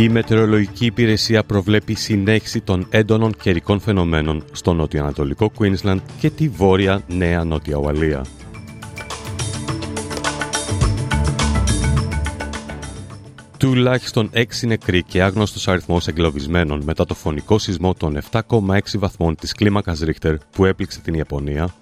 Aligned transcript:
Η 0.00 0.08
Μετεωρολογική 0.08 0.86
Υπηρεσία 0.86 1.44
προβλέπει 1.44 1.94
συνέχιση 1.94 2.60
των 2.60 2.86
έντονων 2.90 3.34
καιρικών 3.42 3.80
φαινομένων 3.80 4.44
στο 4.52 4.72
νοτιοανατολικό 4.72 5.52
Queensland 5.58 5.98
και 6.20 6.30
τη 6.30 6.48
βόρεια 6.48 7.02
Νέα 7.08 7.44
Νότια 7.44 7.76
Ουαλία. 7.76 8.24
Τουλάχιστον 13.58 14.30
6 14.34 14.42
νεκροί 14.66 15.02
και 15.02 15.22
άγνωστος 15.22 15.68
αριθμός 15.68 16.08
εγκλωβισμένων 16.08 16.82
μετά 16.84 17.06
το 17.06 17.14
φωνικό 17.14 17.58
σεισμό 17.58 17.94
των 17.94 18.18
7,6 18.30 18.78
βαθμών 18.98 19.34
της 19.34 19.52
κλίμακας 19.52 20.00
Ρίχτερ 20.00 20.36
που 20.50 20.64
έπληξε 20.64 21.00
την 21.00 21.14
Ιαπωνία 21.14 21.74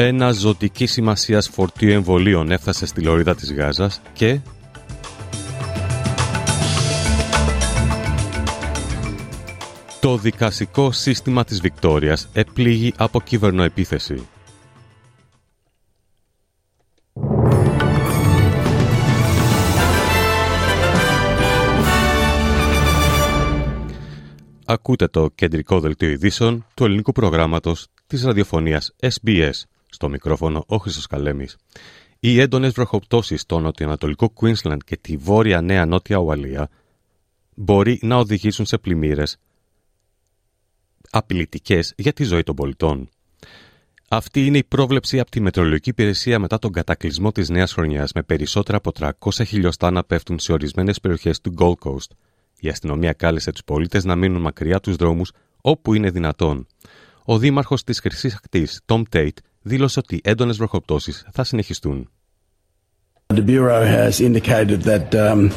Ένα 0.00 0.32
ζωτική 0.32 0.86
σημασίας 0.86 1.48
φορτίο 1.48 1.92
εμβολίων 1.92 2.50
έφτασε 2.50 2.86
στη 2.86 3.02
λωρίδα 3.02 3.34
της 3.34 3.52
Γάζας 3.52 4.00
και 4.12 4.40
το 10.00 10.16
δικαστικό 10.16 10.92
σύστημα 10.92 11.44
της 11.44 11.60
Βικτόριας 11.60 12.28
επλήγει 12.32 12.92
από 12.96 13.20
κυβερνοεπίθεση. 13.20 14.28
Ακούτε 24.64 25.06
το 25.08 25.30
κεντρικό 25.34 25.80
δελτίο 25.80 26.08
ειδήσεων 26.08 26.66
του 26.74 26.84
ελληνικού 26.84 27.12
προγράμματος 27.12 27.86
της 28.06 28.22
ραδιοφωνίας 28.24 28.94
SBS 29.00 29.52
στο 29.98 30.08
μικρόφωνο 30.08 30.64
ο 30.66 30.76
Χρήστος 30.76 31.06
Καλέμης. 31.06 31.56
Οι 32.20 32.40
έντονες 32.40 32.72
βροχοπτώσεις 32.72 33.40
στο 33.40 33.58
νοτιοανατολικό 33.58 34.32
Queensland 34.40 34.78
και 34.84 34.96
τη 34.96 35.16
βόρεια 35.16 35.60
νέα 35.60 35.86
νότια 35.86 36.16
Ουαλία 36.16 36.68
μπορεί 37.54 37.98
να 38.02 38.16
οδηγήσουν 38.16 38.66
σε 38.66 38.78
πλημμύρες 38.78 39.36
απειλητικές 41.10 41.94
για 41.96 42.12
τη 42.12 42.24
ζωή 42.24 42.42
των 42.42 42.54
πολιτών. 42.54 43.08
Αυτή 44.08 44.46
είναι 44.46 44.58
η 44.58 44.64
πρόβλεψη 44.64 45.20
από 45.20 45.30
τη 45.30 45.40
Μετρολογική 45.40 45.88
Υπηρεσία 45.88 46.38
μετά 46.38 46.58
τον 46.58 46.72
κατακλυσμό 46.72 47.32
της 47.32 47.48
νέας 47.48 47.72
χρονιάς 47.72 48.12
με 48.12 48.22
περισσότερα 48.22 48.76
από 48.76 48.92
300 48.98 49.10
χιλιοστά 49.46 49.90
να 49.90 50.04
πέφτουν 50.04 50.38
σε 50.38 50.52
ορισμένες 50.52 51.00
περιοχές 51.00 51.40
του 51.40 51.54
Gold 51.58 51.88
Coast. 51.88 52.10
Η 52.60 52.68
αστυνομία 52.68 53.12
κάλεσε 53.12 53.52
τους 53.52 53.64
πολίτες 53.64 54.04
να 54.04 54.16
μείνουν 54.16 54.40
μακριά 54.40 54.80
τους 54.80 54.96
δρόμους 54.96 55.32
όπου 55.60 55.94
είναι 55.94 56.10
δυνατόν. 56.10 56.66
Ο 57.24 57.38
δήμαρχος 57.38 57.84
της 57.84 58.00
Χρυσής 58.00 58.34
Ακτής, 58.34 58.80
Tom 58.86 59.02
Tate, 59.12 59.38
δήλωσε 59.62 59.98
ότι 59.98 60.20
έντονες 60.24 60.56
βροχοπτώσεις 60.56 61.26
θα 61.32 61.44
συνεχιστούν. 61.44 62.10
The 63.34 63.42
Bureau 63.42 63.84
has 63.84 64.20
indicated 64.20 64.80
that 64.82 65.14
um, 65.14 65.50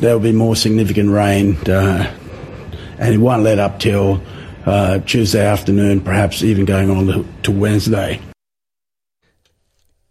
there 0.00 0.12
will 0.14 0.26
be 0.32 0.36
more 0.44 0.56
significant 0.56 1.10
rain 1.10 1.46
uh, 1.66 2.06
and 2.98 3.14
it 3.14 3.20
won't 3.26 3.42
let 3.42 3.58
up 3.58 3.78
till 3.78 4.20
uh, 4.66 4.98
Tuesday 5.12 5.44
afternoon, 5.56 6.00
perhaps 6.00 6.42
even 6.42 6.64
going 6.64 6.90
on 6.90 7.24
to 7.42 7.50
Wednesday. 7.52 8.18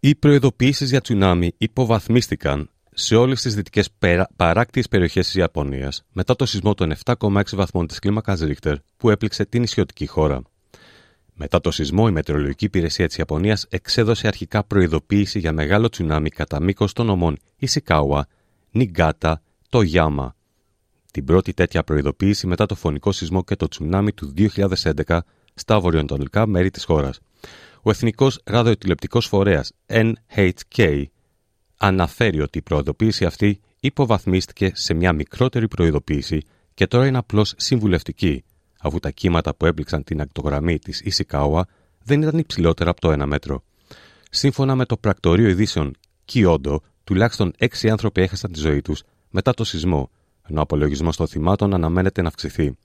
Οι 0.00 0.14
προειδοποιήσεις 0.14 0.90
για 0.90 1.00
τσουνάμι 1.00 1.52
υποβαθμίστηκαν 1.58 2.70
σε 2.90 3.16
όλες 3.16 3.42
τις 3.42 3.54
δυτικές 3.54 3.88
παράκτιες 4.36 4.88
περιοχές 4.88 5.24
της 5.24 5.34
Ιαπωνίας 5.34 6.04
μετά 6.12 6.36
το 6.36 6.46
σεισμό 6.46 6.74
των 6.74 6.92
7,6 7.04 7.42
βαθμών 7.52 7.86
της 7.86 7.98
κλίμακας 7.98 8.40
Ρίχτερ 8.40 8.76
που 8.96 9.10
έπληξε 9.10 9.44
την 9.44 9.60
νησιωτική 9.60 10.06
χώρα. 10.06 10.42
Μετά 11.42 11.60
το 11.60 11.70
σεισμό, 11.70 12.04
η 12.08 12.10
Μετεωρολογική 12.10 12.64
Υπηρεσία 12.64 13.06
της 13.06 13.16
Ιαπωνίας 13.16 13.66
εξέδωσε 13.68 14.26
αρχικά 14.26 14.64
προειδοποίηση 14.64 15.38
για 15.38 15.52
μεγάλο 15.52 15.88
τσουνάμι 15.88 16.28
κατά 16.28 16.60
μήκος 16.60 16.92
των 16.92 17.08
ομών 17.08 17.38
Ισικάουα, 17.56 18.26
Νιγκάτα, 18.70 19.42
το 19.68 19.82
Γιάμα. 19.82 20.36
Την 21.12 21.24
πρώτη 21.24 21.52
τέτοια 21.52 21.82
προειδοποίηση 21.82 22.46
μετά 22.46 22.66
το 22.66 22.74
φωνικό 22.74 23.12
σεισμό 23.12 23.44
και 23.44 23.56
το 23.56 23.68
τσουνάμι 23.68 24.12
του 24.12 24.34
2011 25.06 25.18
στα 25.54 25.80
βορειοανατολικά 25.80 26.46
μέρη 26.46 26.70
της 26.70 26.84
χώρας. 26.84 27.20
Ο 27.82 27.90
Εθνικός 27.90 28.40
Ραδιοτηλεπτικός 28.44 29.26
Φορέας 29.26 29.72
NHK 29.86 31.04
αναφέρει 31.76 32.40
ότι 32.40 32.58
η 32.58 32.62
προειδοποίηση 32.62 33.24
αυτή 33.24 33.60
υποβαθμίστηκε 33.80 34.70
σε 34.74 34.94
μια 34.94 35.12
μικρότερη 35.12 35.68
προειδοποίηση 35.68 36.42
και 36.74 36.86
τώρα 36.86 37.06
είναι 37.06 37.18
απλώς 37.18 37.54
συμβουλευτική, 37.56 38.44
αφού 38.80 38.98
τα 38.98 39.10
κύματα 39.10 39.54
που 39.54 39.66
έπληξαν 39.66 40.04
την 40.04 40.20
ακτογραμμή 40.20 40.78
της 40.78 41.00
Ισικάουα 41.00 41.66
δεν 42.04 42.22
ήταν 42.22 42.38
υψηλότερα 42.38 42.90
από 42.90 43.00
το 43.00 43.12
1 43.12 43.26
μέτρο. 43.26 43.62
Σύμφωνα 44.30 44.74
με 44.74 44.84
το 44.84 44.96
πρακτορείο 44.96 45.48
ειδήσεων 45.48 45.96
Κιόντο, 46.24 46.82
τουλάχιστον 47.04 47.52
6 47.58 47.88
άνθρωποι 47.88 48.22
έχασαν 48.22 48.52
τη 48.52 48.58
ζωή 48.58 48.82
τους 48.82 49.02
μετά 49.30 49.54
το 49.54 49.64
σεισμό, 49.64 50.10
ενώ 50.48 50.58
ο 50.58 50.62
απολογισμός 50.62 51.16
των 51.16 51.28
θυμάτων 51.28 51.74
αναμένεται 51.74 52.22
να 52.22 52.28
αυξηθεί. 52.28 52.76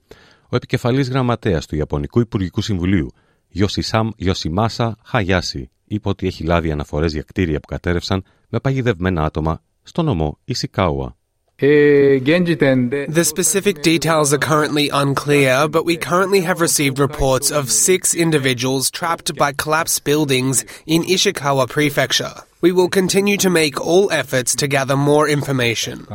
Ο 0.48 0.56
επικεφαλής 0.56 1.08
γραμματέας 1.08 1.66
του 1.66 1.76
Ιαπωνικού 1.76 2.20
Υπουργικού 2.20 2.60
Συμβουλίου, 2.60 3.10
Ιωσισάμ 3.48 4.08
Ιωσιμάσα 4.16 4.96
Χαγιάση, 5.02 5.70
είπε 5.84 6.08
ότι 6.08 6.26
έχει 6.26 6.44
λάβει 6.44 6.70
αναφορές 6.70 7.12
για 7.12 7.22
κτίρια 7.22 7.60
που 7.60 7.66
κατέρευσαν 7.66 8.24
με 8.48 8.60
παγιδευμένα 8.60 9.24
άτομα 9.24 9.62
στο 9.82 10.02
νομό 10.02 10.38
Ισικάουα. 10.44 11.16
The 11.58 13.24
specific 13.24 13.80
details 13.80 14.34
are 14.34 14.38
currently 14.38 14.90
unclear, 14.90 15.66
but 15.68 15.86
we 15.86 15.96
currently 15.96 16.42
have 16.42 16.60
received 16.60 16.98
reports 16.98 17.50
of 17.50 17.70
six 17.70 18.14
individuals 18.14 18.90
trapped 18.90 19.34
by 19.34 19.52
collapsed 19.52 20.04
buildings 20.04 20.66
in 20.84 21.02
Ishikawa 21.04 21.66
Prefecture. 21.70 22.34
We 22.60 22.72
will 22.72 22.90
continue 22.90 23.38
to 23.38 23.48
make 23.48 23.80
all 23.80 24.10
efforts 24.12 24.54
to 24.56 24.68
gather 24.68 24.96
more 24.96 25.26
information. 25.28 26.06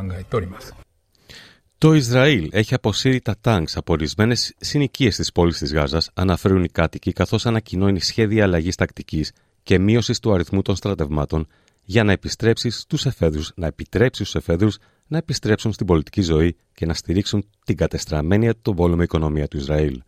Το 1.77 1.93
Ισραήλ 1.93 2.49
έχει 2.51 2.73
αποσύρει 2.73 3.21
τα 3.21 3.35
τάγκς 3.41 3.77
από 3.77 3.93
ορισμένες 3.93 4.53
συνοικίες 4.57 5.15
της 5.15 5.31
πόλης 5.31 5.57
της 5.57 5.73
Γάζας, 5.73 6.09
αναφέρουν 6.13 6.63
οι 6.63 6.69
κάτοικοι, 6.69 7.13
καθώς 7.13 7.45
ανακοινώνει 7.45 7.99
σχέδια 7.99 8.43
αλλαγής 8.43 8.75
τακτικής 8.75 9.31
και 9.63 9.79
μείωσης 9.79 10.19
του 10.19 10.33
αριθμού 10.33 10.61
των 10.61 10.75
στρατευμάτων 10.75 11.47
για 11.83 12.03
να 12.03 12.11
επιστρέψεις 12.11 12.79
στους 12.79 13.05
εφέδρους, 13.05 13.51
να 13.55 13.67
επιτρέψεις 13.67 14.29
στους 14.29 14.41
εφέδρους 14.41 14.77
να 15.11 15.17
επιστρέψουν 15.17 15.73
στην 15.73 15.85
πολιτική 15.85 16.21
ζωή 16.21 16.55
και 16.73 16.85
να 16.85 16.93
στηρίξουν 16.93 17.45
την 17.65 17.75
κατεστραμμένη 17.75 18.49
από 18.49 18.59
τον 18.61 18.75
πόλεμο 18.75 19.01
οικονομία 19.01 19.47
του 19.47 19.57
Ισραήλ. 19.57 20.01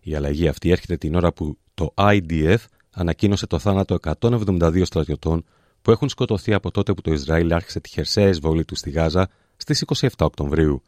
Η 0.00 0.14
αλλαγή 0.14 0.48
αυτή 0.48 0.70
έρχεται 0.70 0.96
την 0.96 1.14
ώρα 1.14 1.32
που 1.32 1.58
το 1.74 1.94
IDF 1.96 2.56
ανακοίνωσε 2.90 3.46
το 3.46 3.58
θάνατο 3.58 3.98
172 4.20 4.82
στρατιωτών 4.84 5.44
που 5.82 5.90
έχουν 5.90 6.08
σκοτωθεί 6.08 6.54
από 6.54 6.70
τότε 6.70 6.94
που 6.94 7.00
το 7.00 7.12
Ισραήλ 7.12 7.52
άρχισε 7.52 7.80
τη 7.80 7.88
χερσαία 7.88 8.28
εισβολή 8.28 8.64
τους 8.64 8.78
στη 8.78 8.90
Γάζα 8.90 9.28
στις 9.56 9.84
27 9.94 10.08
Οκτωβρίου. 10.18 10.82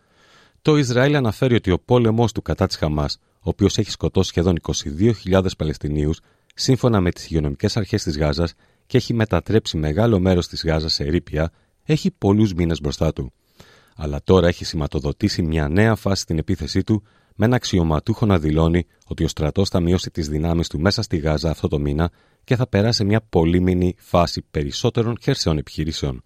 Το 0.62 0.76
Ισραήλ 0.76 1.14
αναφέρει 1.14 1.54
ότι 1.54 1.70
ο 1.70 1.78
πόλεμός 1.78 2.32
του 2.32 2.42
κατά 2.42 2.66
της 2.66 2.76
Χαμάς, 2.76 3.18
ο 3.20 3.48
οποίος 3.48 3.78
έχει 3.78 3.90
σκοτώσει 3.90 4.28
σχεδόν 4.28 4.56
22.000 5.24 5.44
Παλαιστινίους, 5.56 6.20
σύμφωνα 6.54 7.00
με 7.00 7.10
τις 7.10 7.24
υγειονομικές 7.24 7.76
αρχές 7.76 8.02
της 8.02 8.18
Γάζας, 8.18 8.54
και 8.86 8.96
έχει 8.96 9.14
μετατρέψει 9.14 9.76
μεγάλο 9.76 10.20
μέρος 10.20 10.48
της 10.48 10.64
Γάζας 10.64 10.92
σε 10.92 11.04
ερήπια, 11.04 11.52
έχει 11.84 12.10
πολλούς 12.10 12.54
μήνες 12.54 12.80
μπροστά 12.80 13.12
του. 13.12 13.32
Αλλά 14.00 14.20
τώρα 14.24 14.48
έχει 14.48 14.64
σηματοδοτήσει 14.64 15.42
μια 15.42 15.68
νέα 15.68 15.94
φάση 15.94 16.22
στην 16.22 16.38
επίθεσή 16.38 16.82
του, 16.82 17.02
με 17.34 17.46
ένα 17.46 17.56
αξιωματούχο 17.56 18.26
να 18.26 18.38
δηλώνει 18.38 18.86
ότι 19.06 19.24
ο 19.24 19.28
στρατός 19.28 19.68
θα 19.68 19.80
μειώσει 19.80 20.10
τις 20.10 20.28
δυνάμεις 20.28 20.68
του 20.68 20.80
μέσα 20.80 21.02
στη 21.02 21.16
Γάζα 21.16 21.50
αυτό 21.50 21.68
το 21.68 21.78
μήνα 21.78 22.10
και 22.44 22.56
θα 22.56 22.66
περάσει 22.66 23.04
μια 23.04 23.20
πολύμηνη 23.20 23.94
φάση 23.98 24.44
περισσότερων 24.50 25.16
χερσαίων 25.20 25.58
επιχειρήσεων. 25.58 26.22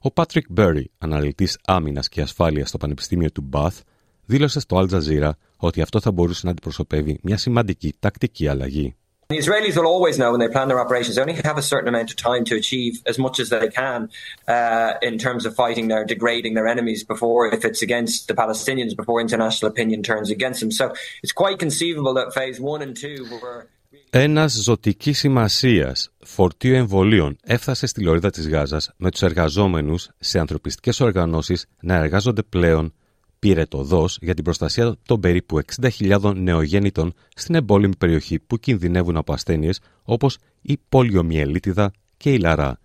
Ο 0.00 0.10
Πάτρικ 0.10 0.46
Μπέρι, 0.50 0.90
αναλυτής 0.98 1.58
άμυνας 1.64 2.08
και 2.08 2.20
ασφάλειας 2.20 2.68
στο 2.68 2.78
Πανεπιστήμιο 2.78 3.30
του 3.30 3.40
Μπαθ, 3.40 3.80
δήλωσε 4.24 4.60
στο 4.60 4.76
Al 4.78 4.90
Jazeera 4.90 5.30
ότι 5.56 5.80
αυτό 5.82 6.00
θα 6.00 6.12
μπορούσε 6.12 6.40
να 6.44 6.50
αντιπροσωπεύει 6.50 7.18
μια 7.22 7.36
σημαντική 7.36 7.94
τακτική 7.98 8.48
αλλαγή. 8.48 8.94
The 9.28 9.38
Israelis 9.38 9.76
will 9.76 9.86
always 9.86 10.18
know 10.20 10.30
when 10.30 10.38
they 10.38 10.46
plan 10.46 10.68
their 10.68 10.78
operations, 10.78 11.16
they 11.16 11.22
only 11.22 11.34
have 11.34 11.58
a 11.58 11.62
certain 11.62 11.88
amount 11.88 12.10
of 12.10 12.16
time 12.16 12.44
to 12.44 12.54
achieve 12.54 13.02
as 13.06 13.18
much 13.18 13.40
as 13.40 13.48
they 13.48 13.68
can 13.68 14.08
uh, 14.46 14.92
in 15.02 15.18
terms 15.18 15.44
of 15.46 15.56
fighting 15.56 15.88
their, 15.88 16.04
degrading 16.04 16.54
their 16.54 16.68
enemies 16.68 17.02
before, 17.02 17.52
if 17.52 17.64
it's 17.64 17.82
against 17.82 18.28
the 18.28 18.34
Palestinians, 18.34 18.94
before 18.94 19.20
international 19.20 19.68
opinion 19.68 20.04
turns 20.04 20.30
against 20.30 20.60
them. 20.60 20.70
So 20.70 20.94
it's 21.24 21.32
quite 21.32 21.58
conceivable 21.58 22.14
that 22.14 22.34
phase 22.34 22.60
one 22.60 22.82
and 22.82 22.96
two 22.96 23.26
were. 23.42 23.68
Ένα 24.10 24.46
ζωτική 24.46 25.12
σημασία 25.12 25.96
φορτίο 26.18 26.76
εμβολίων 26.76 27.36
έφτασε 27.42 27.86
στη 27.86 28.02
λωρίδα 28.02 28.30
τη 28.30 28.48
Γάζα 28.48 28.80
με 28.96 29.10
του 29.10 29.24
εργαζόμενου 29.24 29.94
σε 30.18 30.38
ανθρωπιστικέ 30.38 31.04
οργανώσει 31.04 31.56
να 31.80 31.94
εργάζονται 31.94 32.42
πλέον 32.42 32.92
πήρε 33.38 33.64
το 33.64 33.82
δός 33.82 34.18
για 34.20 34.34
την 34.34 34.44
προστασία 34.44 34.96
των 35.06 35.20
περίπου 35.20 35.60
60.000 35.80 36.34
νεογέννητων 36.36 37.14
στην 37.34 37.54
εμπόλεμη 37.54 37.96
περιοχή 37.96 38.38
που 38.38 38.58
κινδυνεύουν 38.58 39.16
από 39.16 39.32
ασθένειες 39.32 39.80
όπως 40.02 40.38
η 40.62 40.78
πολιομιελίτιδα 40.88 41.92
και 42.16 42.32
η 42.32 42.38
λαρά. 42.38 42.78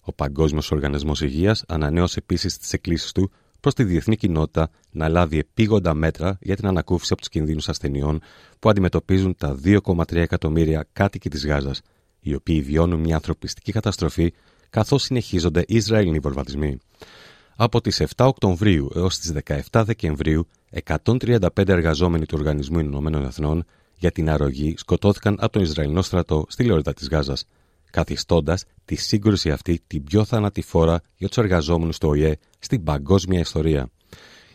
Ο 0.00 0.12
Παγκόσμιος 0.12 0.70
Οργανισμός 0.70 1.20
Υγείας 1.20 1.64
ανανέωσε 1.68 2.18
επίσης 2.18 2.58
τις 2.58 2.72
εκκλήσεις 2.72 3.12
του 3.12 3.30
προς 3.60 3.74
τη 3.74 3.84
διεθνή 3.84 4.16
κοινότητα 4.16 4.70
να 4.90 5.08
λάβει 5.08 5.38
επίγοντα 5.38 5.94
μέτρα 5.94 6.38
για 6.40 6.56
την 6.56 6.66
ανακούφιση 6.66 7.12
από 7.12 7.20
τους 7.20 7.30
κινδύνους 7.30 7.68
ασθενειών 7.68 8.20
που 8.58 8.68
αντιμετωπίζουν 8.68 9.34
τα 9.36 9.58
2,3 9.64 10.14
εκατομμύρια 10.14 10.86
κάτοικοι 10.92 11.28
της 11.28 11.46
Γάζας, 11.46 11.80
οι 12.20 12.34
οποίοι 12.34 12.60
βιώνουν 12.60 13.00
μια 13.00 13.14
ανθρωπιστική 13.14 13.72
καταστροφή 13.72 14.32
καθώς 14.70 15.02
συνεχίζονται 15.02 15.60
οι 15.60 15.76
Ισραηλινοί 15.76 16.18
βορβατισμοί. 16.18 16.78
Από 17.62 17.80
τις 17.80 18.02
7 18.16 18.26
Οκτωβρίου 18.26 18.90
έως 18.94 19.18
τις 19.18 19.32
17 19.70 19.82
Δεκεμβρίου, 19.84 20.46
135 20.84 21.68
εργαζόμενοι 21.68 22.26
του 22.26 22.36
Οργανισμού 22.38 22.78
Ηνωμένων 22.78 23.24
Εθνών 23.24 23.64
για 23.98 24.10
την 24.10 24.30
αρρωγή 24.30 24.74
σκοτώθηκαν 24.76 25.36
από 25.40 25.52
τον 25.52 25.62
Ισραηλινό 25.62 26.02
στρατό 26.02 26.44
στη 26.48 26.64
λεωρίδα 26.64 26.92
της 26.92 27.08
Γάζας, 27.08 27.44
καθιστώντας 27.90 28.64
τη 28.84 28.94
σύγκρουση 28.94 29.50
αυτή 29.50 29.80
την 29.86 30.04
πιο 30.04 30.24
θανατηφόρα 30.24 31.00
για 31.16 31.28
τους 31.28 31.36
εργαζόμενους 31.36 31.98
του 31.98 32.08
ΟΗΕ 32.08 32.38
στην 32.58 32.84
παγκόσμια 32.84 33.40
ιστορία. 33.40 33.90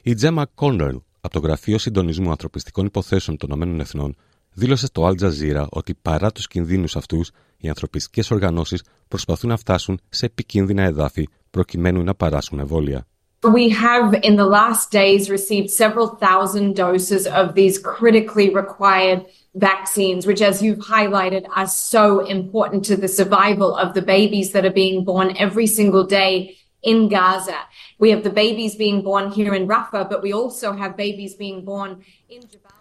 Η 0.04 0.14
Τζέμα 0.14 0.46
Κόνερλ 0.46 0.96
από 1.22 1.34
το 1.34 1.40
Γραφείο 1.40 1.78
Συντονισμού 1.78 2.30
Ανθρωπιστικών 2.30 2.86
Υποθέσεων 2.86 3.38
των 3.38 3.50
Ηνωμένων 3.50 3.80
Εθνών 3.80 4.16
δήλωσε 4.54 4.86
στο 4.86 5.08
Al 5.08 5.22
Jazeera 5.22 5.66
ότι 5.70 5.94
παρά 6.02 6.32
τους 6.32 6.48
κινδύνους 6.48 6.96
αυτούς, 6.96 7.32
οι 7.58 7.68
ανθρωπιστικές 7.68 8.32
οργανώσεις 8.32 8.84
προσπαθούν 9.08 9.50
να 9.50 9.58
φτάσουν 9.58 10.00
σε 10.10 10.26
επικίνδυνα 10.26 10.84
εδάφη 10.84 11.28
προκειμένου 11.50 12.04
να 12.04 12.16
παράσουν 12.16 12.60
εμβόλια. 12.60 13.08
We 13.44 13.70
have 13.70 14.08
in 14.24 14.36
the 14.36 14.50
last 14.60 14.92
days 14.92 15.30
received 15.30 15.70
several 15.70 16.08
thousand 16.26 16.76
doses 16.76 17.28
of 17.28 17.54
these 17.54 17.78
critically 17.78 18.50
required 18.62 19.20
vaccines, 19.54 20.26
which, 20.26 20.42
as 20.42 20.62
you've 20.64 20.84
highlighted, 20.96 21.44
are 21.56 21.68
so 21.68 22.06
important 22.38 22.84
to 22.86 22.96
the 23.04 23.08
survival 23.20 23.76
of 23.76 23.94
the 23.94 24.02
babies 24.02 24.52
that 24.54 24.66
are 24.66 24.78
being 24.84 25.04
born 25.04 25.28
every 25.46 25.68
single 25.68 26.06
day 26.20 26.58
in 26.82 27.10
Gaza. 27.10 27.60
We 28.00 28.10
have 28.14 28.24
the 28.24 28.36
babies 28.44 28.76
being 28.76 29.02
born 29.10 29.32
here 29.32 29.54
in 29.54 29.68
Rafah, 29.68 30.10
but 30.12 30.22
we 30.26 30.32
also 30.34 30.72
have 30.82 30.92
babies 31.06 31.34
being 31.36 31.64
born 31.64 31.92
in 32.30 32.42
Jabalya. 32.42 32.76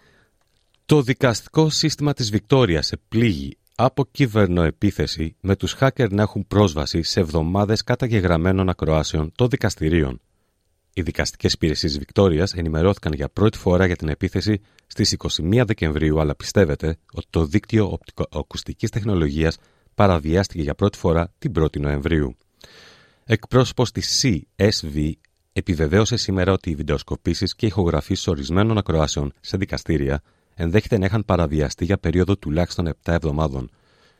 Το 0.85 1.01
δικαστικό 1.01 1.69
σύστημα 1.69 2.13
της 2.13 2.29
Βικτόριας 2.29 2.91
επλήγει 2.91 3.57
από 3.79 4.05
κυβερνοεπίθεση 4.11 5.35
με 5.39 5.55
τους 5.55 5.75
hacker 5.79 6.09
να 6.09 6.21
έχουν 6.21 6.47
πρόσβαση 6.47 7.01
σε 7.03 7.19
εβδομάδες 7.19 7.83
καταγεγραμμένων 7.83 8.69
ακροάσεων 8.69 9.31
των 9.35 9.49
δικαστηρίων. 9.49 10.21
Οι 10.93 11.01
δικαστικές 11.01 11.53
υπηρεσίες 11.53 11.97
Βικτόριας 11.97 12.53
ενημερώθηκαν 12.53 13.13
για 13.13 13.29
πρώτη 13.29 13.57
φορά 13.57 13.85
για 13.85 13.95
την 13.95 14.09
επίθεση 14.09 14.61
στις 14.87 15.15
21 15.41 15.63
Δεκεμβρίου, 15.65 16.19
αλλά 16.19 16.35
πιστεύετε 16.35 16.97
ότι 17.13 17.27
το 17.29 17.45
δίκτυο 17.45 17.91
οπτικοακουστικής 17.91 18.89
τεχνολογίας 18.89 19.57
παραβιάστηκε 19.95 20.61
για 20.61 20.75
πρώτη 20.75 20.97
φορά 20.97 21.33
την 21.39 21.53
1η 21.59 21.79
Νοεμβρίου. 21.79 22.37
Εκπρόσωπος 23.23 23.91
της 23.91 24.25
CSV 24.57 25.11
επιβεβαίωσε 25.53 26.17
σήμερα 26.17 26.51
ότι 26.51 26.69
οι 26.69 26.75
βιντεοσκοπήσεις 26.75 27.55
και 27.55 27.65
ηχογραφήσεις 27.65 28.27
ορισμένων 28.27 28.77
ακροάσεων 28.77 29.33
σε 29.39 29.57
δικαστήρια 29.57 30.21
ενδέχεται 30.57 30.97
να 30.97 31.05
είχαν 31.05 31.25
παραβιαστεί 31.25 31.85
για 31.85 31.97
περίοδο 31.97 32.37
τουλάχιστον 32.37 32.87
7 32.87 32.91
εβδομάδων. 33.03 33.69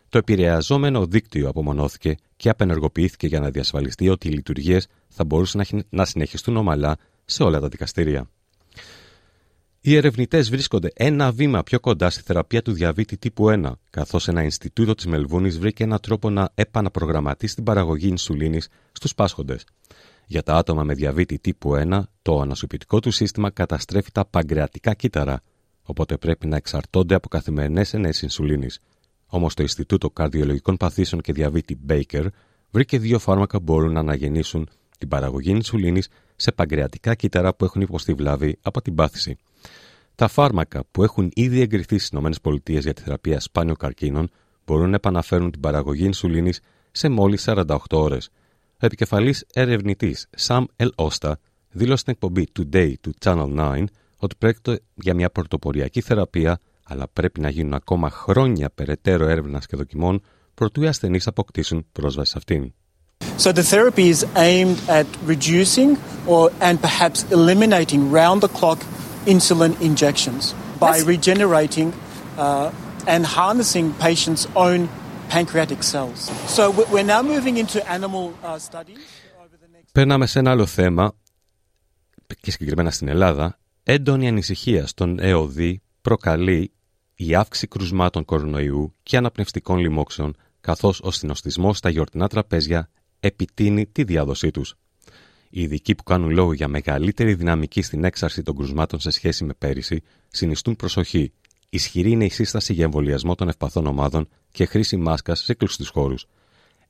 Το 0.10 0.18
επηρεαζόμενο 0.18 1.06
δίκτυο 1.06 1.50
απομονώθηκε 1.50 2.16
και 2.36 2.50
απενεργοποιήθηκε 2.50 3.28
για 3.28 3.40
να 3.40 3.50
διασφαλιστεί 3.50 4.10
ότι 4.10 4.28
οι 4.28 4.32
λειτουργίες 4.32 4.88
θα 5.08 5.24
μπορούσαν 5.24 5.66
να 5.90 6.06
συνεχιστούν 6.06 6.58
ομαλά 6.58 6.98
σε 7.26 7.44
όλα 7.44 7.60
τα 7.60 7.68
δικαστήρια. 7.68 8.30
Οι 9.82 9.96
ερευνητές 9.96 10.50
βρίσκονται 10.50 10.92
ένα 10.94 11.32
βήμα 11.32 11.64
πιο 11.64 11.80
κοντά 11.80 12.10
στη 12.10 12.22
θεραπεία 12.22 12.62
του 12.62 12.72
διαβήτη 12.72 13.18
τύπου 13.18 13.46
1, 13.50 13.72
καθώς 13.90 14.28
ένα 14.28 14.44
Ινστιτούτο 14.44 14.96
της 14.96 15.06
Μελβούνης 15.06 15.60
βρήκε 15.60 15.84
έναν 15.84 16.00
τρόπο 16.00 16.30
να 16.30 16.50
επαναπρογραμματίσει 16.56 17.56
την 17.56 17.64
παραγωγή 17.64 18.08
ινσουλίνης 18.08 18.68
στους 18.92 19.16
πάσχοντες. 19.16 19.66
Για 20.26 20.44
τα 20.44 20.56
άτομα 20.56 20.84
με 20.84 20.94
διαβήτη 20.94 21.40
τύπου 21.40 21.76
1, 21.76 22.02
το 22.22 22.40
ανασωπητικό 22.40 23.00
του 23.00 23.12
σύστημα 23.12 23.50
καταστρέφει 23.50 24.12
τα 24.12 24.26
παγκρεατικά 24.26 24.94
κύτταρα, 24.94 25.42
οπότε 25.88 26.18
πρέπει 26.18 26.48
να 26.48 26.56
εξαρτώνται 26.56 27.16
από 27.16 27.28
καθημερινές 27.28 27.94
ενέσεις 27.94 28.22
ινσουλίνης. 28.22 28.80
Όμως 29.28 29.54
το 29.54 29.62
Ινστιτούτο 29.62 30.10
Καρδιολογικών 30.10 30.78
Παθήσεων 30.78 31.22
και 31.22 31.34
Διαβήτη 31.34 31.80
Baker 31.90 32.26
βρήκε 32.72 33.00
δύο 33.00 33.20
φάρμακα 33.20 33.58
που 33.58 33.64
μπορούν 33.64 33.92
να 33.92 34.00
αναγεννήσουν 34.00 34.70
την 34.98 35.08
παραγωγή 35.08 35.50
ινσουλίνης 35.50 36.08
σε 36.36 36.52
παγκρεατικά 36.52 37.16
κύτταρα 37.16 37.56
που 37.56 37.66
έχουν 37.66 37.82
υποστεί 37.82 38.14
βλάβη 38.14 38.58
από 38.62 38.82
την 38.82 38.96
πάθηση. 38.96 39.38
Τα 40.16 40.28
φάρμακα 40.28 40.84
που 40.92 41.04
έχουν 41.04 41.32
ήδη 41.34 41.62
εγκριθεί 41.62 41.98
στις 41.98 42.20
ΗΠΑ 42.20 42.80
για 42.80 42.94
τη 42.94 43.02
θεραπεία 43.02 43.40
σπάνιων 43.40 43.76
καρκίνων 43.76 44.30
μπορούν 44.66 44.90
να 44.90 44.96
επαναφέρουν 44.96 45.52
την 45.52 45.62
παραγωγή 45.62 46.06
ινσουλίνης 46.06 46.60
σε 46.92 47.10
μόλις 47.10 47.46
48 47.48 47.78
ώρες. 47.92 48.30
Ο 48.72 48.86
επικεφαλής 48.86 49.46
ερευνητής 49.54 50.28
Sam 50.38 50.64
L. 50.76 50.88
Osta 50.96 51.32
δήλωσε 51.72 51.98
στην 51.98 52.14
εκπομπή 52.14 52.48
Today 52.60 52.94
του 53.02 53.14
Channel 53.20 53.58
9 53.58 53.84
ότι 54.18 54.36
πρόκειται 54.36 54.80
για 54.96 55.14
μια 55.14 55.30
πρωτοποριακή 55.30 56.02
θεραπεία, 56.02 56.60
αλλά 56.84 57.08
πρέπει 57.14 57.40
να 57.40 57.50
γίνουν 57.50 57.74
ακόμα 57.74 58.10
χρόνια 58.10 58.70
περαιτέρω 58.70 59.28
έρευνας 59.28 59.66
και 59.66 59.78
δοκιμών 59.78 60.22
προτού 60.54 60.82
οι 60.82 60.88
ασθενείς 60.88 61.28
αποκτήσουν 61.28 61.86
πρόσβαση 61.92 62.32
σε 62.32 62.38
αυτήν. 62.38 62.74
So 63.38 63.52
the 63.52 63.64
therapy 63.64 64.08
is 64.16 64.22
aimed 64.36 64.80
at 65.00 65.08
reducing 65.34 65.90
or 66.34 66.44
and 66.68 66.76
perhaps 66.88 67.20
eliminating 67.38 68.02
round 68.20 68.38
the 68.46 68.52
clock 68.60 68.80
insulin 69.34 69.74
injections 69.90 70.42
by 70.86 70.96
regenerating 71.14 71.90
uh, 72.38 73.14
and 73.14 73.22
harnessing 73.40 73.88
patients' 74.08 74.46
own 74.66 74.80
pancreatic 75.34 75.82
cells. 75.92 76.20
So 76.56 76.64
we're 76.94 77.10
now 77.16 77.22
moving 77.34 77.56
into 77.64 77.78
animal 77.98 78.26
uh, 78.44 78.58
studies. 78.70 79.00
Περνάμε 79.92 80.26
σε 80.26 80.40
ένα 80.40 80.52
άλλο 80.52 80.66
θέμα 80.66 81.14
και 82.42 82.52
συγκεκριμένα 82.52 82.92
στην 82.92 83.08
Ελλάδα 83.08 83.58
Έντονη 83.90 84.28
ανησυχία 84.28 84.88
στον 84.88 85.20
ΕΟΔΗ 85.20 85.82
προκαλεί 86.02 86.72
η 87.16 87.36
αύξηση 87.36 87.68
κρουσμάτων 87.68 88.26
κορονοϊού 88.26 88.96
και 89.04 89.18
αναπνευστικών 89.18 89.78
λοιμόξεων, 89.78 90.36
καθώς 90.62 91.02
ο 91.04 91.12
συνοστισμός 91.12 91.78
στα 91.78 91.90
γιορτινά 91.90 92.28
τραπέζια 92.28 92.90
επιτείνει 93.20 93.86
τη 93.86 94.04
διάδοσή 94.04 94.52
τους. 94.52 94.76
Οι 95.50 95.62
ειδικοί 95.62 95.96
που 95.96 96.04
κάνουν 96.04 96.30
λόγο 96.30 96.54
για 96.54 96.68
μεγαλύτερη 96.68 97.34
δυναμική 97.34 97.82
στην 97.82 98.04
έξαρση 98.04 98.44
των 98.44 98.56
κρουσμάτων 98.56 99.00
σε 99.00 99.10
σχέση 99.10 99.44
με 99.44 99.54
πέρυσι 99.54 100.04
συνιστούν 100.28 100.76
προσοχή. 100.76 101.32
Ισχυρή 101.70 102.12
είναι 102.12 102.26
η 102.26 102.30
σύσταση 102.30 102.74
για 102.74 102.84
εμβολιασμό 102.84 103.36
των 103.36 103.48
ευπαθών 103.48 103.86
ομάδων 103.86 104.28
και 104.52 104.66
χρήση 104.66 104.98
μάσκας 104.98 105.40
σε 105.40 105.54
κλειστού 105.54 105.86
χώρους. 105.86 106.28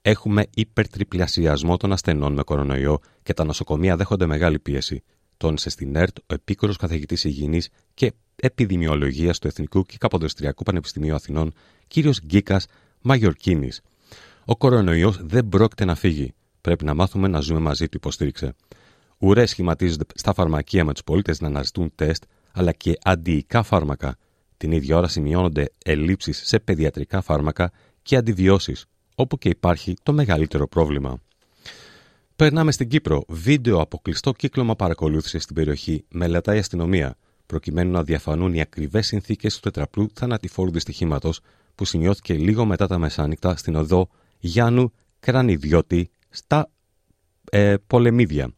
Έχουμε 0.02 0.46
υπερτριπλασιασμό 0.54 1.78
των 1.78 1.92
ασθενών 1.92 2.34
με 2.34 2.44
κορονοϊό 2.44 3.00
και 3.24 3.34
τα 3.34 3.44
νοσοκομεία 3.44 3.96
δέχονται 3.96 4.26
μεγάλη 4.26 4.60
πίεση 4.60 5.04
τόνισε 5.38 5.70
στην 5.70 5.96
ΕΡΤ 5.96 6.18
ο 6.20 6.34
επίκορος 6.34 6.78
καθηγητής 6.78 7.24
υγιεινής 7.24 7.70
και 7.94 8.14
επιδημιολογίας 8.36 9.40
του 9.40 9.48
Εθνικού 9.48 9.84
και 9.84 9.98
Καποδοστριακού 10.00 10.64
Πανεπιστημίου 10.64 11.16
Αθηνών, 11.16 11.54
κ. 11.88 11.94
Γκίκας 12.26 12.66
Μαγιορκίνης. 13.02 13.82
Ο 14.46 14.58
κορονοϊός 14.58 15.20
δεν 15.22 15.50
πρόκειται 15.50 15.86
να 15.86 15.96
φύγει. 15.96 16.34
Πρέπει 16.62 16.86
να 16.86 16.94
μάθουμε 16.94 17.28
να 17.28 17.40
ζούμε 17.40 17.60
μαζί 17.60 17.90
του, 17.90 17.98
υποστήριξε. 17.98 18.56
Ουρές 19.18 19.50
σχηματίζονται 19.50 20.06
στα 20.14 20.34
φαρμακεία 20.34 20.86
με 20.86 20.94
τους 20.94 21.04
πολίτες 21.04 21.42
να 21.42 21.48
αναζητούν 21.48 21.92
τεστ, 21.96 22.24
αλλά 22.52 22.72
και 22.72 22.98
αντιϊκά 23.02 23.64
φάρμακα. 23.64 24.18
Την 24.58 24.72
ίδια 24.72 24.98
ώρα 24.98 25.08
σημειώνονται 25.08 25.72
ελλείψεις 25.86 26.42
σε 26.46 26.60
παιδιατρικά 26.60 27.22
φάρμακα 27.22 27.72
και 28.02 28.16
αντιβιώσεις, 28.16 28.86
όπου 29.16 29.38
και 29.38 29.50
υπάρχει 29.50 29.94
το 30.04 30.14
μεγαλύτερο 30.14 30.68
πρόβλημα. 30.68 31.22
Περνάμε 32.38 32.72
στην 32.72 32.88
Κύπρο. 32.88 33.24
Βίντεο 33.28 33.82
από 33.82 34.00
κλειστό 34.02 34.32
κύκλωμα 34.32 34.76
παρακολούθησης 34.76 35.44
στην 35.44 35.56
περιοχή 35.56 36.06
μελετάει 36.10 36.56
η 36.56 36.60
αστυνομία, 36.60 37.18
προκειμένου 37.46 37.92
να 37.92 38.04
διαφανούν 38.04 38.54
οι 38.54 38.62
ακριβές 38.62 39.08
συνθήκες 39.08 39.54
του 39.54 39.60
τετραπλού 39.60 40.08
θανατηφόρου 40.14 40.72
δυστυχήματος 40.72 41.40
που 41.76 41.86
σημειώθηκε 41.86 42.34
λίγο 42.34 42.66
μετά 42.66 42.88
τα 42.88 42.98
μεσάνυχτα 42.98 43.56
στην 43.56 43.76
οδό 43.76 44.10
Γιάννου 44.40 44.92
Κρανιδιώτη 45.20 46.10
στα 46.30 46.70
ε, 47.50 47.76
Πολεμίδια. 47.88 48.54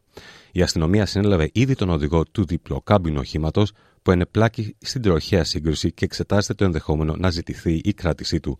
Η 0.52 0.62
αστυνομία 0.62 1.06
συνέλαβε 1.06 1.50
ήδη 1.52 1.74
τον 1.74 1.90
οδηγό 1.90 2.24
του 2.24 2.44
διπλοκάμπινου 2.44 3.18
οχήματος 3.18 3.72
που 4.02 4.10
ενεπλάκη 4.10 4.76
στην 4.78 5.02
τροχαία 5.02 5.44
σύγκρουση 5.44 5.92
και 5.92 6.04
εξετάζεται 6.04 6.54
το 6.54 6.64
ενδεχόμενο 6.64 7.14
να 7.16 7.30
ζητηθεί 7.30 7.80
η 7.84 7.94
κράτησή 7.94 8.40
του. 8.40 8.58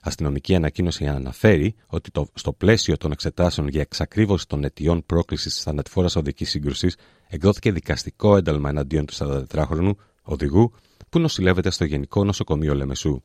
Αστυνομική 0.00 0.54
ανακοίνωση 0.54 1.06
αναφέρει 1.06 1.74
ότι 1.86 2.10
το, 2.10 2.26
στο 2.34 2.52
πλαίσιο 2.52 2.96
των 2.96 3.12
εξετάσεων 3.12 3.68
για 3.68 3.80
εξακρίβωση 3.80 4.46
των 4.46 4.64
αιτιών 4.64 5.06
πρόκλησης 5.06 5.54
της 5.54 5.62
θανατηφόρας 5.62 6.16
οδικής 6.16 6.50
σύγκρουσης 6.50 6.96
εκδόθηκε 7.28 7.72
δικαστικό 7.72 8.36
ένταλμα 8.36 8.68
εναντίον 8.68 9.06
του 9.06 9.14
44χρονου 9.14 9.92
οδηγού 10.22 10.72
που 11.08 11.18
νοσηλεύεται 11.18 11.70
στο 11.70 11.84
Γενικό 11.84 12.24
Νοσοκομείο 12.24 12.74
Λεμεσού. 12.74 13.22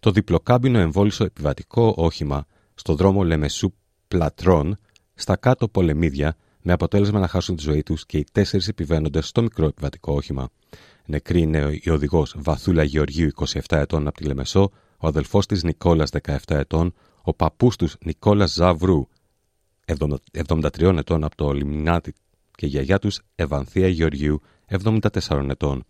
Το 0.00 0.10
διπλοκάμπινο 0.10 0.78
εμβόλυσο 0.78 1.24
επιβατικό 1.24 1.94
όχημα 1.96 2.46
στο 2.74 2.94
δρόμο 2.94 3.24
Λεμεσού 3.24 3.72
Πλατρών, 4.08 4.78
στα 5.14 5.36
κάτω 5.36 5.68
πολεμίδια, 5.68 6.36
με 6.62 6.72
αποτέλεσμα 6.72 7.20
να 7.20 7.28
χάσουν 7.28 7.56
τη 7.56 7.62
ζωή 7.62 7.82
τους 7.82 8.06
και 8.06 8.18
οι 8.18 8.26
τέσσερις 8.32 8.68
επιβαίνοντες 8.68 9.28
στο 9.28 9.42
μικρό 9.42 9.66
επιβατικό 9.66 10.12
όχημα. 10.12 10.48
Νεκρή 11.06 11.40
είναι 11.40 11.78
η 11.82 11.90
οδηγός 11.90 12.34
Βαθούλα 12.38 12.82
Γεωργίου, 12.82 13.30
27 13.46 13.60
ετών 13.68 14.06
από 14.06 14.16
τη 14.16 14.24
Λεμεσό, 14.24 14.70
ο 14.98 15.06
αδελφός 15.06 15.46
της 15.46 15.62
Νικόλας, 15.62 16.10
17 16.10 16.36
ετών, 16.46 16.94
ο 17.22 17.34
παππούς 17.34 17.76
τους 17.76 17.96
Νικόλας 18.04 18.52
Ζαβρού, 18.52 19.06
73 20.32 20.96
ετών 20.96 21.24
από 21.24 21.36
το 21.36 21.52
Λιμνάτι 21.52 22.14
και 22.54 22.66
η 22.66 22.68
γιαγιά 22.68 22.98
τους 22.98 23.20
Ευανθία 23.34 23.88
Γεωργίου, 23.88 24.40
74 24.66 25.48
ετών. 25.50 25.84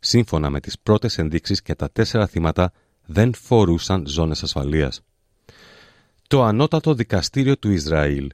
Σύμφωνα 0.00 0.50
με 0.50 0.60
τις 0.60 0.78
πρώτες 0.78 1.18
ενδείξεις 1.18 1.62
και 1.62 1.74
τα 1.74 1.90
τέσσερα 1.90 2.26
θύματα 2.26 2.72
δεν 3.06 3.34
φορούσαν 3.34 4.06
ζώνες 4.06 4.42
ασφαλείας. 4.42 5.00
Το 6.28 6.42
ανώτατο 6.42 6.94
δικαστήριο 6.94 7.58
του 7.58 7.70
Ισραήλ 7.70 8.30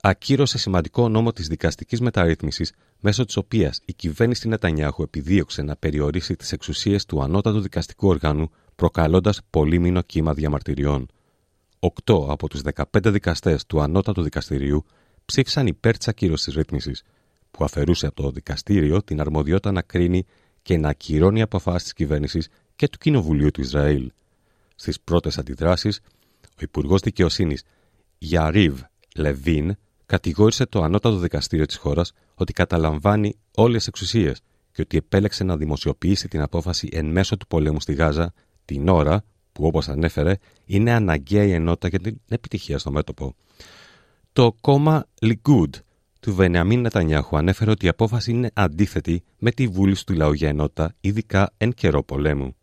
ακύρωσε 0.00 0.58
σημαντικό 0.58 1.08
νόμο 1.08 1.32
της 1.32 1.46
δικαστικής 1.46 2.00
μεταρρύθμισης, 2.00 2.72
μέσω 3.00 3.24
της 3.24 3.36
οποίας 3.36 3.80
η 3.84 3.92
κυβέρνηση 3.92 4.48
Νετανιάχου 4.48 5.02
επιδίωξε 5.02 5.62
να 5.62 5.76
περιορίσει 5.76 6.36
τις 6.36 6.52
εξουσίες 6.52 7.04
του 7.04 7.22
ανώτατου 7.22 7.60
δικαστικού 7.60 8.08
οργάνου, 8.08 8.50
προκαλώντας 8.78 9.40
πολύμηνο 9.50 10.02
κύμα 10.02 10.34
διαμαρτυριών. 10.34 11.06
Οκτώ 11.78 12.26
από 12.30 12.48
τους 12.48 12.60
15 12.74 12.82
δικαστές 13.02 13.66
του 13.66 13.80
ανώτατου 13.80 14.22
δικαστηρίου 14.22 14.84
ψήφισαν 15.24 15.66
υπέρ 15.66 15.96
της 15.96 16.08
ακύρωσης 16.08 16.44
της 16.44 16.54
ρύθμισης, 16.54 17.02
που 17.50 17.64
αφαιρούσε 17.64 18.06
από 18.06 18.22
το 18.22 18.30
δικαστήριο 18.30 19.02
την 19.02 19.20
αρμοδιότητα 19.20 19.72
να 19.72 19.82
κρίνει 19.82 20.24
και 20.62 20.76
να 20.76 20.88
ακυρώνει 20.88 21.42
αποφάσεις 21.42 21.82
της 21.82 21.92
κυβέρνησης 21.92 22.48
και 22.76 22.88
του 22.88 22.98
Κοινοβουλίου 22.98 23.50
του 23.50 23.60
Ισραήλ. 23.60 24.10
Στις 24.74 25.00
πρώτες 25.00 25.38
αντιδράσεις, 25.38 26.00
ο 26.44 26.60
Υπουργός 26.60 27.00
Δικαιοσύνης 27.00 27.62
Γιαρίβ 28.18 28.80
Λεβίν 29.16 29.76
κατηγόρησε 30.06 30.66
το 30.66 30.82
ανώτατο 30.82 31.16
δικαστήριο 31.16 31.66
της 31.66 31.76
χώρας 31.76 32.12
ότι 32.34 32.52
καταλαμβάνει 32.52 33.34
όλες 33.54 33.76
τις 33.78 33.86
εξουσίες 33.86 34.40
και 34.72 34.80
ότι 34.80 34.96
επέλεξε 34.96 35.44
να 35.44 35.56
δημοσιοποιήσει 35.56 36.28
την 36.28 36.40
απόφαση 36.40 36.88
εν 36.92 37.06
μέσω 37.06 37.36
του 37.36 37.46
πολέμου 37.46 37.80
στη 37.80 37.92
Γάζα 37.92 38.32
την 38.68 38.88
ώρα 38.88 39.24
που, 39.52 39.66
όπως 39.66 39.88
ανέφερε, 39.88 40.34
είναι 40.64 40.92
αναγκαία 40.92 41.44
η 41.44 41.52
ενότητα 41.52 41.88
για 41.88 41.98
την 41.98 42.20
επιτυχία 42.28 42.78
στο 42.78 42.90
μέτωπο. 42.90 43.34
Το 44.32 44.54
κόμμα 44.60 45.06
Likud 45.20 45.70
του 46.20 46.34
Βενιαμίν 46.34 46.80
Νετανιάχου 46.80 47.36
ανέφερε 47.36 47.70
ότι 47.70 47.86
η 47.86 47.88
απόφαση 47.88 48.30
είναι 48.30 48.50
αντίθετη 48.54 49.22
με 49.38 49.50
τη 49.50 49.66
βούληση 49.66 50.06
του 50.06 50.12
λαού 50.12 50.32
για 50.32 50.48
ενότητα, 50.48 50.94
ειδικά 51.00 51.52
εν 51.56 51.72
καιρό 51.72 52.02
πολέμου. 52.02 52.56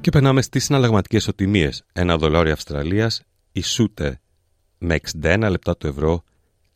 Και 0.00 0.10
περνάμε 0.10 0.42
στις 0.42 0.64
συναλλαγματικές 0.64 1.28
οτιμίες. 1.28 1.84
Ένα 1.92 2.16
δολάριο 2.16 2.52
Αυστραλίας 2.52 3.22
ισούται 3.52 4.20
με 4.78 4.98
61 5.22 5.46
λεπτά 5.50 5.76
του 5.76 5.86
ευρώ 5.86 6.22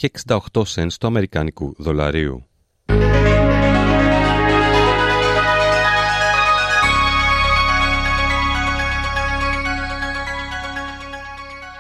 και 0.01 0.11
68 0.27 0.39
cents 0.75 0.93
του 1.01 1.07
αμερικανικού 1.07 1.75
δολαρίου. 1.79 2.47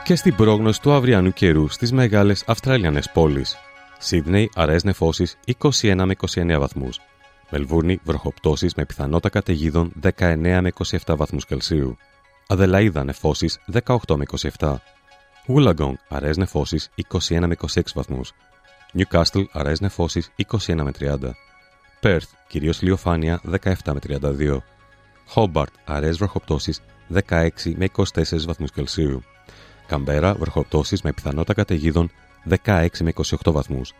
Και 0.04 0.14
στην 0.14 0.34
πρόγνωση 0.34 0.80
του 0.80 0.92
αυριανού 0.92 1.32
καιρού 1.32 1.68
στις 1.68 1.92
μεγάλες 1.92 2.44
Αυστραλιανές 2.46 3.10
πόλεις. 3.10 3.56
Σίδνεϊ, 3.98 4.50
αραιές 4.54 4.84
νεφώσεις 4.84 5.38
21 5.44 6.04
με 6.04 6.14
29 6.34 6.58
βαθμούς. 6.58 7.00
Μελβούρνη, 7.50 8.00
βροχοπτώσεις 8.02 8.74
με 8.74 8.84
πιθανότητα 8.84 9.28
καταιγίδων 9.28 9.92
19 10.18 10.60
με 10.60 10.72
27 11.06 11.16
βαθμούς 11.16 11.46
Κελσίου. 11.46 11.96
Αδελαίδα, 12.48 13.04
νεφώσεις 13.04 13.58
18 13.72 14.16
με 14.16 14.24
27. 14.58 14.74
Wollongong, 15.46 15.94
αραιές 16.08 16.36
νεφώσεις 16.36 16.90
21 16.94 17.46
με 17.46 17.56
26 17.74 17.82
βαθμούς. 17.94 18.32
Newcastle, 18.94 19.44
αραιές 19.52 19.80
νεφώσεις 19.80 20.30
21 20.36 20.82
με 20.82 20.90
30. 20.90 21.34
Perth, 22.02 22.28
κυρίως 22.48 22.82
λιοφάνεια 22.82 23.40
17 23.44 23.92
με 23.92 23.98
32. 23.98 24.62
Hobart, 25.34 25.72
αραιές 25.84 26.16
βροχοπτώσεις 26.16 26.80
16 27.28 27.74
με 27.76 27.84
24 27.84 28.46
βαθμούς 28.46 28.70
Κελσίου. 28.70 29.22
Καμπέρα, 29.86 30.34
βροχοπτώσεις 30.34 31.02
με 31.02 31.12
πιθανότητα 31.12 31.54
καταιγίδων 31.54 32.10
16 32.64 32.86
με 33.00 33.12
28 33.42 33.52
βαθμούς. 33.52 33.92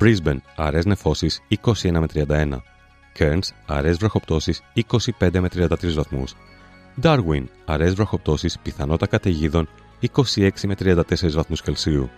Brisbane, 0.00 0.38
αραιές 0.56 0.84
νεφώσεις 0.84 1.42
21 1.48 2.00
με 2.00 2.06
31. 2.06 2.62
Cairns, 3.18 3.48
αραιές 3.66 3.96
βροχοπτώσεις 3.96 4.62
25 4.74 5.40
με 5.40 5.48
33 5.48 5.94
βαθμούς. 5.94 6.34
Darwin, 7.02 7.44
αραιές 7.64 7.94
βροχοπτώσεις 7.94 8.58
πιθανότητα 8.58 9.06
καταιγίδων 9.06 9.68
26 10.14 10.50
με 10.66 10.74
34 10.78 11.30
βαθμούς 11.30 11.62
Κελσίου. 11.62 12.10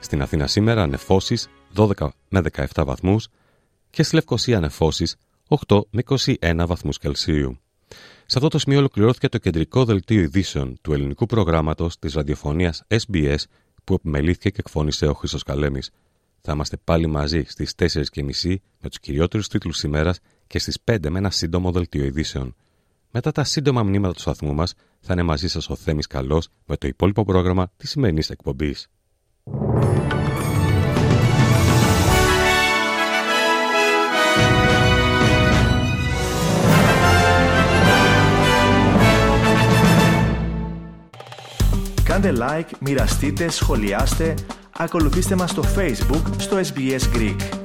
Στην 0.00 0.22
Αθήνα 0.22 0.46
σήμερα 0.46 0.86
νεφώσεις 0.86 1.48
12 1.76 2.08
με 2.28 2.42
17 2.52 2.84
βαθμούς 2.84 3.28
και 3.90 4.02
στη 4.02 4.14
Λευκοσία 4.14 4.60
νεφώσεις 4.60 5.16
8 5.66 5.80
με 5.90 6.02
21 6.08 6.64
βαθμούς 6.66 6.98
Κελσίου. 6.98 7.58
Σε 8.26 8.38
αυτό 8.38 8.48
το 8.48 8.58
σημείο 8.58 8.78
ολοκληρώθηκε 8.78 9.28
το 9.28 9.38
κεντρικό 9.38 9.84
δελτίο 9.84 10.20
ειδήσεων 10.20 10.78
του 10.82 10.92
ελληνικού 10.92 11.26
προγράμματος 11.26 11.98
της 11.98 12.14
ραδιοφωνίας 12.14 12.84
SBS 12.88 13.38
που 13.84 13.94
επιμελήθηκε 13.94 14.50
και 14.50 14.56
εκφώνησε 14.58 15.06
ο 15.06 15.14
Χρήστος 15.14 15.42
Καλέμης. 15.42 15.90
Θα 16.40 16.52
είμαστε 16.52 16.76
πάλι 16.84 17.06
μαζί 17.06 17.42
στις 17.46 17.74
4.30 17.78 18.54
με 18.80 18.88
τους 18.88 19.00
κυριότερους 19.00 19.48
τίτλους 19.48 19.76
σήμερα 19.76 20.14
και 20.46 20.58
στις 20.58 20.78
5 20.84 21.08
με 21.08 21.18
ένα 21.18 21.30
σύντομο 21.30 21.72
δελτίο 21.72 22.04
ειδήσεων. 22.04 22.54
Μετά 23.12 23.32
τα 23.32 23.44
σύντομα 23.44 23.82
μνήματα 23.82 24.14
του 24.14 24.20
σταθμού 24.20 24.54
μας 24.54 24.74
θα 25.00 25.12
είναι 25.12 25.22
μαζί 25.22 25.48
σας 25.48 25.68
ο 25.70 25.76
Θέμης 25.76 26.06
Καλός 26.06 26.48
με 26.66 26.76
το 26.76 26.86
υπόλοιπο 26.86 27.24
πρόγραμμα 27.24 27.72
της 27.76 27.90
σημερινής 27.90 28.30
εκπομπής. 28.30 28.88
Κάντε 42.04 42.32
like, 42.38 42.70
μοιραστείτε, 42.80 43.48
σχολιάστε, 43.48 44.34
ακολουθήστε 44.76 45.34
μας 45.34 45.50
στο 45.50 45.62
Facebook 45.76 46.22
στο 46.38 46.56
SBS 46.56 47.16
Greek. 47.16 47.59